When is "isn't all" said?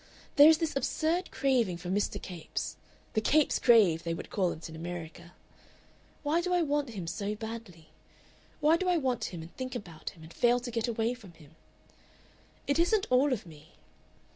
12.79-13.31